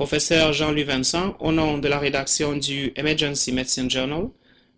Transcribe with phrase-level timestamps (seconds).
[0.00, 4.30] Professeur Jean-Louis Vincent, au nom de la rédaction du Emergency Medicine Journal,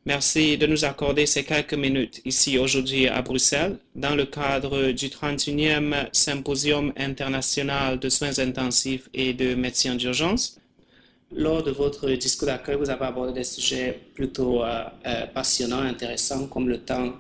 [0.05, 5.07] merci de nous accorder ces quelques minutes ici aujourd'hui à Bruxelles dans le cadre du
[5.07, 10.59] 31e Symposium international de soins intensifs et de médecine d'urgence.
[11.31, 16.49] Lors de votre discours d'accueil, vous avez abordé des sujets plutôt euh, euh, passionnants, intéressants,
[16.49, 17.13] comme le temps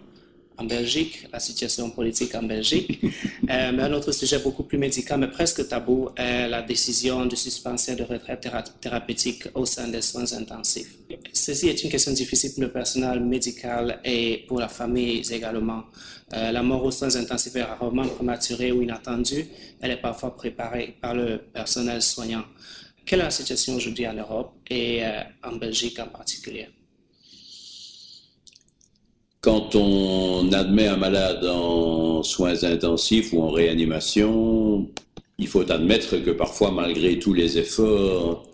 [0.62, 3.00] en Belgique, la situation politique en Belgique.
[3.50, 7.34] Euh, mais un autre sujet beaucoup plus médical, mais presque tabou, est la décision de
[7.34, 8.48] suspension de retraite
[8.80, 10.94] thérapeutique au sein des soins intensifs.
[11.32, 15.82] Ceci est une question difficile pour le personnel médical et pour la famille également.
[16.34, 19.44] Euh, la mort aux soins intensifs est rarement prématurée ou inattendue.
[19.80, 22.44] Elle est parfois préparée par le personnel soignant.
[23.04, 26.68] Quelle est la situation aujourd'hui en Europe et euh, en Belgique en particulier?
[29.42, 34.88] Quand on admet un malade en soins intensifs ou en réanimation,
[35.36, 38.46] il faut admettre que parfois, malgré tous les efforts,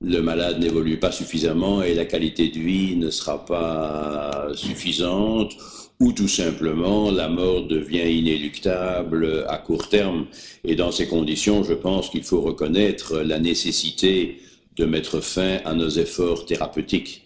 [0.00, 5.52] le malade n'évolue pas suffisamment et la qualité de vie ne sera pas suffisante
[6.00, 10.26] ou tout simplement la mort devient inéluctable à court terme.
[10.64, 14.40] Et dans ces conditions, je pense qu'il faut reconnaître la nécessité
[14.76, 17.25] de mettre fin à nos efforts thérapeutiques.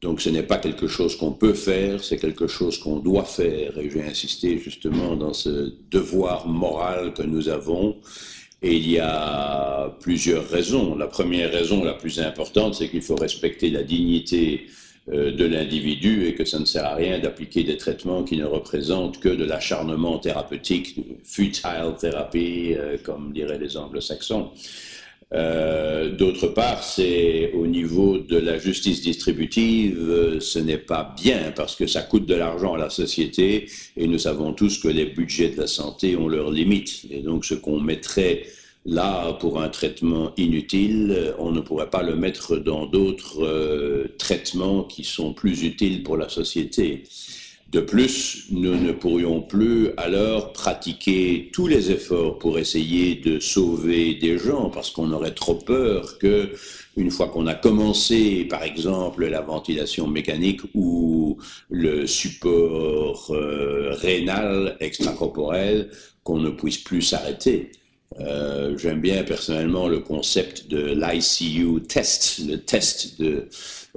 [0.00, 3.76] Donc ce n'est pas quelque chose qu'on peut faire, c'est quelque chose qu'on doit faire.
[3.78, 7.96] Et j'ai insisté justement dans ce devoir moral que nous avons.
[8.62, 10.96] Et il y a plusieurs raisons.
[10.96, 14.66] La première raison, la plus importante, c'est qu'il faut respecter la dignité
[15.12, 18.44] euh, de l'individu et que ça ne sert à rien d'appliquer des traitements qui ne
[18.44, 24.50] représentent que de l'acharnement thérapeutique, futile therapy, euh, comme diraient les anglo-saxons.
[25.34, 31.52] Euh, d'autre part, c'est au niveau de la justice distributive, euh, ce n'est pas bien
[31.54, 35.04] parce que ça coûte de l'argent à la société et nous savons tous que les
[35.04, 37.04] budgets de la santé ont leurs limites.
[37.10, 38.44] Et donc ce qu'on mettrait
[38.86, 44.84] là pour un traitement inutile, on ne pourrait pas le mettre dans d'autres euh, traitements
[44.84, 47.04] qui sont plus utiles pour la société.
[47.70, 54.14] De plus, nous ne pourrions plus alors pratiquer tous les efforts pour essayer de sauver
[54.14, 56.48] des gens parce qu'on aurait trop peur que,
[56.96, 61.36] une fois qu'on a commencé, par exemple, la ventilation mécanique ou
[61.68, 65.90] le support euh, rénal extracorporel,
[66.24, 67.70] qu'on ne puisse plus s'arrêter.
[68.20, 73.48] Euh, J'aime bien personnellement le concept de l'ICU test, le test de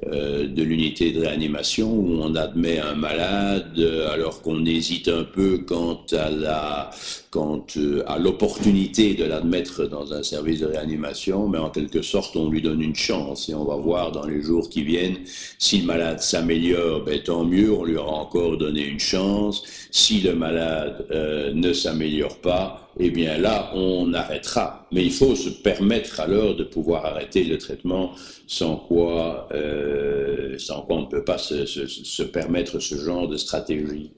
[0.09, 3.79] de l'unité de réanimation où on admet un malade
[4.11, 6.89] alors qu'on hésite un peu quant à la
[7.31, 12.35] quant euh, à l'opportunité de l'admettre dans un service de réanimation, mais en quelque sorte
[12.35, 15.19] on lui donne une chance et on va voir dans les jours qui viennent
[15.57, 19.63] si le malade s'améliore, ben, tant mieux, on lui aura encore donné une chance.
[19.91, 24.87] Si le malade euh, ne s'améliore pas, eh bien là, on arrêtera.
[24.91, 28.11] Mais il faut se permettre alors de pouvoir arrêter le traitement
[28.47, 33.29] sans quoi, euh, sans quoi on ne peut pas se, se, se, permettre ce genre
[33.29, 34.11] de stratégie.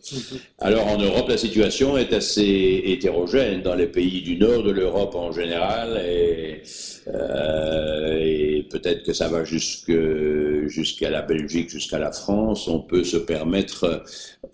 [0.58, 5.14] Alors en Europe, la situation est assez hétérogène dans les pays du nord de l'Europe
[5.14, 6.64] en général et,
[7.08, 12.68] euh, et peut-être que ça va jusqu'à la Belgique, jusqu'à la France.
[12.68, 14.04] On peut se permettre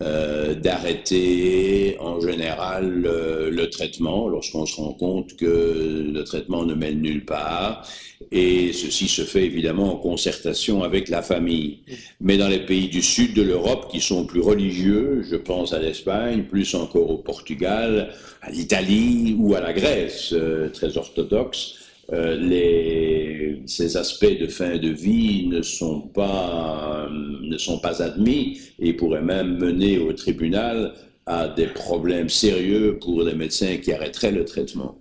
[0.02, 7.02] euh, d'arrêter en général le, traitement lorsqu'on se rend compte que le traitement ne mène
[7.02, 7.86] nulle part.
[8.32, 11.80] Et ceci se fait évidemment en concertation avec la famille.
[12.20, 15.78] Mais dans les pays du sud de l'Europe qui sont plus religieux, je pense à
[15.78, 21.74] l'Espagne, plus encore au Portugal, à l'Italie ou à la Grèce, euh, très orthodoxe,
[22.12, 28.92] euh, ces aspects de fin de vie ne sont pas, ne sont pas admis et
[28.94, 30.94] pourraient même mener au tribunal
[31.26, 34.98] à des problèmes sérieux pour les médecins qui arrêteraient le traitement.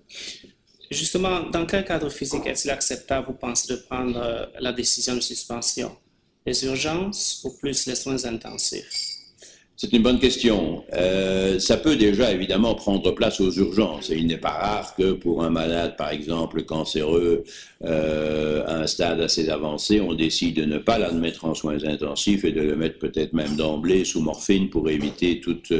[0.91, 5.19] Justement, dans quel cadre physique est-il acceptable, vous pensez, de prendre euh, la décision de
[5.21, 5.91] suspension?
[6.45, 9.18] Les urgences ou plus les soins intensifs?
[9.81, 10.83] C'est une bonne question.
[10.93, 14.09] Euh, ça peut déjà évidemment prendre place aux urgences.
[14.09, 17.45] Il n'est pas rare que pour un malade, par exemple, cancéreux,
[17.85, 22.43] euh, à un stade assez avancé, on décide de ne pas l'admettre en soins intensifs
[22.43, 25.71] et de le mettre peut-être même d'emblée sous morphine pour éviter toute,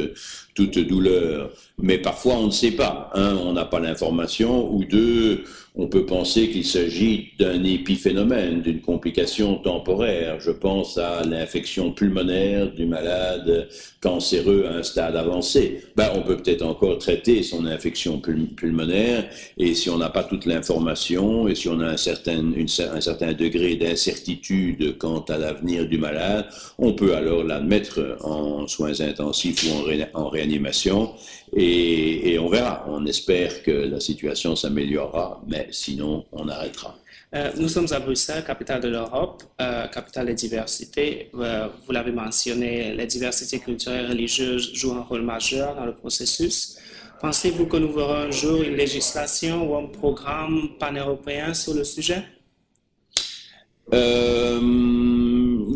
[0.54, 1.50] toute douleur.
[1.76, 3.10] Mais parfois, on ne sait pas.
[3.12, 5.44] Un, on n'a pas l'information, ou deux,
[5.76, 10.40] on peut penser qu'il s'agit d'un épiphénomène, d'une complication temporaire.
[10.40, 13.68] Je pense à l'infection pulmonaire du malade
[14.00, 15.84] cancéreux à un stade avancé.
[15.96, 19.28] Ben, on peut peut-être encore traiter son infection pulmonaire,
[19.58, 23.32] et si on n'a pas toute l'information, et si on a un certain, un certain
[23.32, 26.46] degré d'incertitude quant à l'avenir du malade,
[26.78, 31.12] on peut alors l'admettre en soins intensifs ou en, ré, en réanimation,
[31.56, 32.86] et on verra.
[32.88, 36.96] On espère que la situation s'améliorera, mais sinon, on arrêtera.
[37.32, 41.30] Euh, nous sommes à Bruxelles, capitale de l'Europe, euh, capitale de diversité.
[41.34, 45.94] Euh, vous l'avez mentionné, la diversité culturelle et religieuse joue un rôle majeur dans le
[45.94, 46.76] processus.
[47.20, 52.24] Pensez-vous que nous verrons un jour une législation ou un programme pan-européen sur le sujet?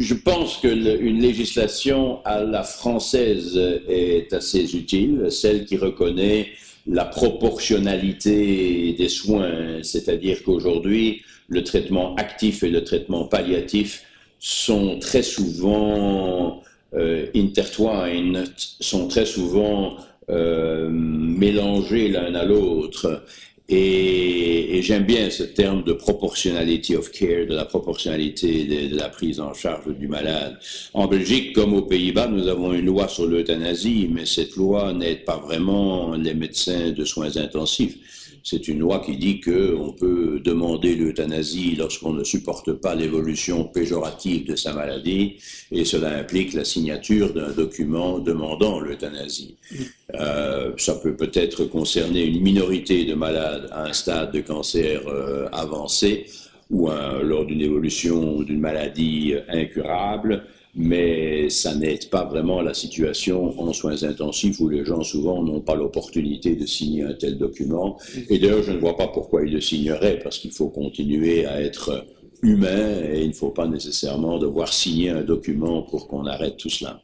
[0.05, 3.59] Je pense qu'une législation à la française
[3.89, 6.49] est assez utile, celle qui reconnaît
[6.87, 14.03] la proportionnalité des soins, c'est-à-dire qu'aujourd'hui, le traitement actif et le traitement palliatif
[14.39, 16.63] sont très souvent
[16.95, 18.45] euh, intertwined,
[18.81, 19.97] sont très souvent
[20.31, 23.25] euh, mélangés l'un à l'autre.
[23.69, 29.41] Et, j'aime bien ce terme de proportionality of care, de la proportionnalité de, la prise
[29.41, 30.59] en charge du malade.
[30.93, 35.25] En Belgique, comme aux Pays-Bas, nous avons une loi sur l'euthanasie, mais cette loi n'aide
[35.25, 37.97] pas vraiment les médecins de soins intensifs.
[38.47, 44.47] C'est une loi qui dit qu'on peut demander l'euthanasie lorsqu'on ne supporte pas l'évolution péjorative
[44.47, 45.37] de sa maladie,
[45.73, 49.57] et cela implique la signature d'un document demandant l'euthanasie.
[50.21, 55.49] Euh, ça peut peut-être concerner une minorité de malades à un stade de cancer euh,
[55.51, 56.27] avancé
[56.71, 56.89] ou
[57.23, 60.45] lors d'une évolution d'une maladie incurable
[60.77, 65.61] mais ça n'aide pas vraiment la situation en soins intensifs où les gens souvent n'ont
[65.61, 67.99] pas l'opportunité de signer un tel document.
[68.29, 71.61] Et d'ailleurs, je ne vois pas pourquoi ils le signeraient, parce qu'il faut continuer à
[71.61, 72.07] être
[72.43, 76.69] humain et il ne faut pas nécessairement devoir signer un document pour qu'on arrête tout
[76.69, 77.01] cela.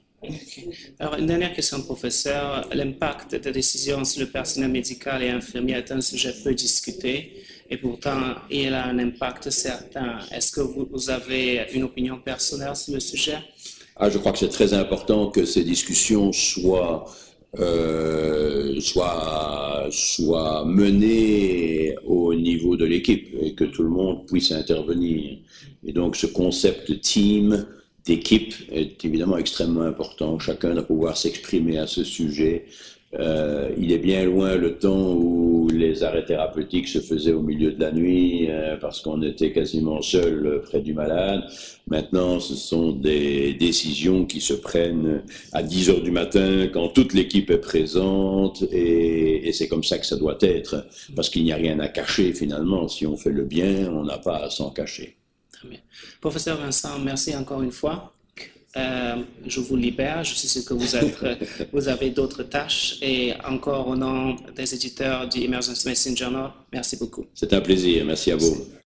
[0.99, 2.69] Alors, une dernière question, professeur.
[2.75, 7.33] L'impact des décisions sur le personnel médical et infirmier est un sujet peu discuté
[7.71, 8.21] et pourtant
[8.51, 10.19] il a un impact certain.
[10.33, 13.39] Est-ce que vous, avez une opinion personnelle sur le sujet?
[13.97, 17.05] Ah, Je crois que c'est très important que ces discussions soient,
[17.59, 25.39] euh, soient, soient menées au niveau de l'équipe et que tout le monde puisse intervenir.
[25.87, 27.67] Et donc ce concept de team,
[28.05, 30.39] d'équipe est évidemment extrêmement important.
[30.39, 32.67] Chacun doit pouvoir s'exprimer à ce sujet.
[33.19, 35.40] Euh, il est bien loin le temps où
[35.73, 40.03] les arrêts thérapeutiques se faisaient au milieu de la nuit euh, parce qu'on était quasiment
[40.03, 41.45] seul près du malade.
[41.89, 45.23] Maintenant, ce sont des décisions qui se prennent
[45.53, 49.99] à 10 heures du matin quand toute l'équipe est présente et, et c'est comme ça
[49.99, 50.87] que ça doit être
[51.17, 52.89] parce qu'il n'y a rien à cacher finalement.
[52.89, 55.17] Si on fait le bien, on n'a pas à s'en cacher.
[55.53, 55.79] Très bien.
[56.21, 58.13] Professeur Vincent, merci encore une fois.
[58.77, 60.23] Euh, je vous libère.
[60.23, 61.19] Je sais que vous, êtes,
[61.73, 62.99] vous avez d'autres tâches.
[63.03, 67.27] Et encore au nom des éditeurs du Emergency Medicine Journal, merci beaucoup.
[67.35, 68.05] C'est un plaisir.
[68.05, 68.80] Merci à vous.